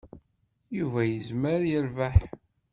[0.77, 2.15] Yuba yezmer yerbeḥ.